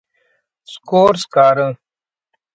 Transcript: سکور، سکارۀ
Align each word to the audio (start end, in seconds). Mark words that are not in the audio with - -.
سکور، 0.71 1.13
سکارۀ 1.23 1.67